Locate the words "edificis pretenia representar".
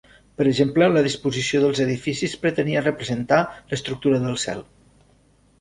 1.85-3.43